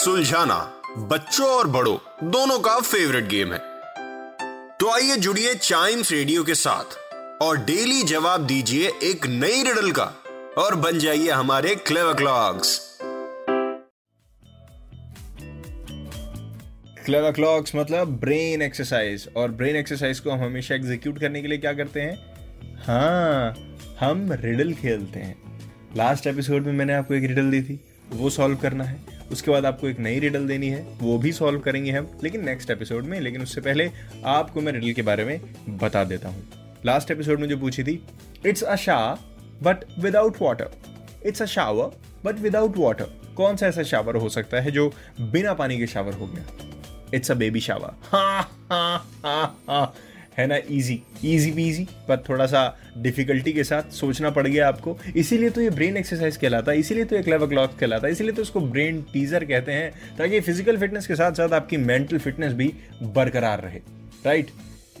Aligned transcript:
सुलझाना, 0.00 0.56
बच्चों 1.08 1.46
और 1.46 1.66
बड़ों, 1.66 1.96
दोनों 2.24 2.58
का 2.58 2.78
फेवरेट 2.80 3.24
गेम 3.28 3.52
है। 3.52 3.58
तो 4.80 4.90
आइए 4.90 5.16
जुड़िए 5.16 5.54
चाइम्स 5.54 6.12
रेडियो 6.12 6.44
के 6.44 6.54
साथ 6.54 6.96
और 7.42 7.56
डेली 7.56 8.02
जवाब 8.02 8.46
दीजिए 8.46 8.92
एक 9.02 9.26
नई 9.26 9.62
रिडल 9.62 9.90
का 9.90 10.04
और 10.58 10.74
बन 10.74 10.98
जाइए 10.98 11.30
हमारे 11.30 11.74
क्लेवर 11.74 12.14
क्लॉक्स 12.14 12.78
क्लेवर 17.04 17.32
क्लॉक्स 17.32 17.76
मतलब 17.76 18.18
ब्रेन 18.20 18.62
एक्सरसाइज 18.62 19.28
और 19.36 19.50
ब्रेन 19.50 19.76
एक्सरसाइज 19.76 20.20
को 20.20 20.30
हम 20.30 20.44
हमेशा 20.44 20.74
एग्जीक्यूट 20.74 21.20
करने 21.20 21.42
के 21.42 21.48
लिए 21.48 21.58
क्या 21.58 21.72
करते 21.72 22.00
हैं? 22.00 22.16
हाँ 22.86 23.54
हम 24.00 24.28
रिडल 24.32 24.74
खेलते 24.74 25.20
हैं। 25.20 25.36
लास्ट 25.96 26.26
एपिसोड 26.26 26.66
में 26.66 26.72
मैंने 26.72 26.94
आपको 26.94 27.14
एक 27.14 27.28
रिडल 27.28 27.50
दी 27.50 27.62
थी, 27.62 27.80
वो 28.12 28.30
सॉल्व 28.30 28.56
करना 28.56 28.84
है। 28.84 29.19
उसके 29.32 29.50
बाद 29.50 29.66
आपको 29.66 29.88
एक 29.88 29.98
नई 29.98 30.18
रिडल 30.18 30.46
देनी 30.46 30.68
है, 30.68 30.86
वो 31.00 31.18
भी 31.18 31.32
सॉल्व 31.32 31.60
करेंगे 31.60 31.90
हम, 31.90 32.08
लेकिन 32.22 32.44
नेक्स्ट 32.44 32.70
एपिसोड 32.70 33.04
में, 33.04 33.20
लेकिन 33.20 33.42
उससे 33.42 33.60
पहले 33.60 33.90
आपको 34.24 34.60
मैं 34.60 34.72
रिडल 34.72 34.92
के 34.92 35.02
बारे 35.02 35.24
में 35.24 35.40
बता 35.68 36.04
देता 36.04 36.28
हूँ। 36.28 36.44
लास्ट 36.86 37.10
एपिसोड 37.10 37.40
में 37.40 37.48
जो 37.48 37.58
पूछी 37.58 37.84
थी 37.84 38.04
it's 38.46 38.62
a 38.62 38.76
shower 38.76 39.14
but 39.62 39.84
without 39.98 40.36
water 40.42 40.70
it's 41.26 41.42
a 41.42 41.44
shower 41.44 41.90
but 42.24 42.38
without 42.38 42.76
water 42.76 43.04
कौन 43.36 43.56
सा 43.56 43.66
ऐसा 43.66 43.82
शावर 43.82 44.16
हो 44.16 44.28
सकता 44.28 44.60
है 44.60 44.70
जो 44.70 44.92
बिना 45.20 45.54
पानी 45.54 45.78
के 45.78 45.86
शावर 45.86 46.12
हो 46.12 46.26
गया? 46.26 46.44
इट्स 47.14 47.30
अ 47.30 47.34
बेबी 47.34 47.60
शावर 47.60 47.94
है 48.14 50.09
ना 50.46 50.56
इजी 50.70 51.00
इजी 51.24 51.50
बीजी 51.52 51.86
पर 52.08 52.22
थोड़ा 52.28 52.46
सा 52.46 52.62
डिफिकल्टी 52.98 53.52
के 53.52 53.64
साथ 53.64 53.90
सोचना 53.92 54.30
पड़ 54.30 54.46
गया 54.46 54.68
आपको। 54.68 54.96
इसीलिए 55.16 55.50
तो 55.50 55.60
ये 55.60 55.70
ब्रेन 55.70 55.96
एक्सरसाइज 55.96 56.36
कहलाता 56.36 56.72
है 56.72 56.78
इसीलिए 56.78 57.04
तो 57.04 57.16
ये 57.16 57.22
क्लेवर 57.22 57.46
क्लॉक 57.46 57.76
कहलाता 57.80 58.06
है 58.06 58.12
इसीलिए 58.12 58.32
तो 58.32 58.42
इसको 58.42 58.60
ब्रेन 58.62 59.00
टीजर 59.12 59.44
कहते 59.44 59.72
हैं, 59.72 59.92
ताकि 60.18 60.40
फ़िज़िकल 60.40 60.76
फिटनेस 60.76 61.06
के 61.06 61.16
साथ 61.16 61.32
साथ 61.32 61.52
आपकी 61.52 61.76
मेंटल 61.76 62.18
फिटनेस 62.18 62.52
भी 62.52 62.72
बरकरार 63.04 63.60
रहे। 63.60 63.80
राइट 64.26 64.50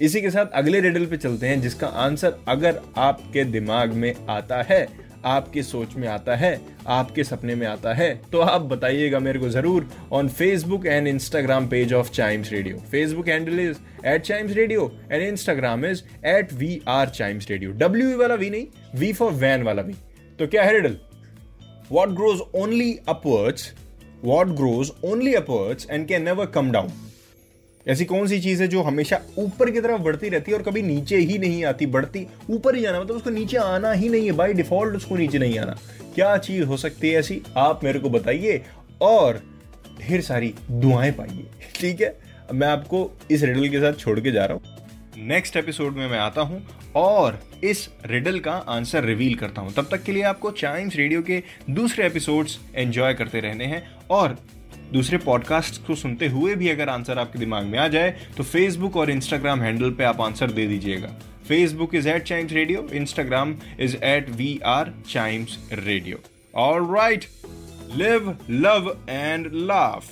इसी 0.00 0.20
के 0.20 0.30
साथ 0.30 0.52
अगले 0.54 0.80
रेडल 0.80 1.06
पे 1.06 1.16
चलते 1.16 1.46
हैं, 1.46 1.60
जिसका 1.60 1.86
आंसर 1.86 2.34
अगर 2.48 2.80
आपके 2.98 3.44
दिमाग 3.46 3.92
में 3.94 4.14
आता 4.30 4.62
है 4.62 4.86
आपकी 5.24 5.62
सोच 5.62 5.94
में 5.96 6.06
आता 6.08 6.36
है, 6.36 6.60
आपके 6.88 7.24
सपने 7.24 7.54
में 7.54 7.66
आता 7.66 7.92
है 7.94 8.14
तो 8.32 8.40
आप 8.40 8.60
बताइएगा 8.62 9.18
मेरे 9.18 9.38
को 9.38 9.48
ज़रूर 9.48 9.88
on 10.12 10.28
Facebook 10.30 10.86
and 10.86 11.08
Instagram 11.08 11.66
page 11.68 11.92
of 11.92 12.10
Chimes 12.10 12.52
radio 12.52 12.78
Facebook 12.90 13.28
handle 13.28 13.60
is 13.60 13.78
at 14.06 14.22
Chimes 14.22 14.52
radio 14.52 14.90
and 15.12 15.22
Instagram 15.22 15.84
is 15.86 16.02
at 16.26 16.52
we 16.52 16.80
are 16.88 17.08
Chimes 17.10 17.50
radio 17.50 17.72
W 17.78 18.16
वाला 18.18 18.34
वी 18.34 18.50
नहीं 18.50 18.66
वी 18.96 19.12
फॉर 19.12 19.32
वैन 19.34 19.62
वाला 19.62 19.82
भी 19.82 19.94
तो 20.38 20.46
क्या 20.46 20.62
है 20.62 20.72
riddle 20.72 20.96
what 21.90 22.08
grows 22.08 22.40
only 22.54 22.92
upwards 23.08 23.72
what 24.24 24.48
grows 24.56 24.92
only 25.04 25.34
upwards 25.34 25.86
and 25.90 26.06
can 26.08 26.22
never 26.22 26.46
come 26.46 26.70
down 26.70 26.92
ऐसी 27.86 28.04
कौन 28.04 28.26
सी 28.26 28.40
चीज़ 28.40 28.62
है 28.62 28.66
जो 28.68 28.82
हमेशा 28.82 29.20
ऊपर 29.38 29.70
की 29.70 29.80
तरफ़ 29.80 30.00
बढ़ती 30.02 30.28
रहती 30.28 30.50
है 30.50 30.56
और 30.56 30.62
कभी 30.62 30.82
नीचे 30.82 31.16
ही 31.16 31.38
नहीं 31.38 31.64
आती? 31.64 31.86
बढ़ती 31.86 32.26
ऊपर 32.50 32.74
ही 32.76 32.82
जाना 32.82 33.00
मतलब 33.00 33.16
उसको 33.16 33.30
नीचे 33.30 33.56
आना 33.56 33.92
ही 33.92 34.08
नहीं 34.08 34.26
है 34.26 34.32
बाय 34.32 34.52
डिफ़ॉल्ट 34.52 34.96
उसको 34.96 35.16
नीचे 35.16 35.38
नहीं 35.38 35.58
आना। 35.58 35.76
क्या 36.14 36.36
चीज़ 36.38 36.64
हो 36.64 36.76
सकती 36.76 37.08
है 37.08 37.18
ऐसी? 37.18 37.40
आप 37.56 37.84
मेरे 37.84 37.98
को 37.98 38.10
बताइए 38.10 38.62
और 39.00 39.40
ढेर 40.00 40.20
सारी 40.20 40.54
दुआएँ 40.70 41.12
पाइए, 41.12 41.46
ठीक 41.74 42.00
है? 42.00 42.18
मैं 42.54 42.68
आपको 42.68 43.10
इस 43.30 43.42
रिडल 43.42 43.68
के 43.68 43.80
साथ 43.80 43.92
छोड़ 43.94 44.18
के 44.20 44.32
जा 44.32 44.44
रहा 44.44 44.54
हूँ। 44.54 45.26
नेक्स्ट 45.26 45.56
एपिसोड 45.56 45.96
में 45.96 46.06
मैं 46.08 46.18
आता 46.18 46.42
हूँ 46.42 46.62
और 46.96 47.40
इस 47.64 47.88
रिडल 48.06 48.38
का 48.38 48.52
आंसर 48.52 49.04
रिवील 49.04 49.34
करता 49.34 49.62
हूँ। 49.62 49.72
तब 49.72 49.88
तक 49.90 50.02
के 50.02 50.12
लिए 50.12 50.22
आपको 50.22 50.50
चाइम्स 50.50 50.96
रेडियो 50.96 51.22
के 51.22 51.42
दूसरे 51.70 52.06
एपिसोड्स 52.06 52.58
एंजॉय 52.74 53.14
करते 53.14 53.40
रहने 53.40 53.64
हैं 53.64 53.82
और 54.10 54.36
दूसरे 54.92 55.18
पॉडकास्ट 55.18 55.86
को 55.86 55.94
सुनते 55.94 56.28
हुए 56.28 56.54
भी 56.54 56.68
अगर 56.68 56.88
आंसर 56.88 57.18
आपके 57.18 57.38
दिमाग 57.38 57.64
में 57.64 57.78
आ 57.78 57.88
जाए 57.88 58.10
तो 58.36 58.42
फेसबुक 58.42 58.96
और 58.96 59.10
इंस्टाग्राम 59.10 59.60
हैंडल 59.60 59.90
पे 59.90 60.04
आप 60.04 60.20
आंसर 60.20 60.50
दे 60.50 60.66
दीजिएगा। 60.66 61.08
Facebook 61.48 61.94
is 61.94 62.08
at 62.08 62.22
Chimes 62.22 62.52
radio 62.52 62.86
Instagram 62.92 63.54
is 63.80 63.96
at 63.96 64.30
we 64.30 64.58
are 64.64 64.92
Chimes 65.08 65.58
radio 65.72 66.18
और 66.54 66.94
write 66.94 67.24
live 67.96 68.36
love 68.50 68.96
and 69.08 69.50
laugh 69.54 70.10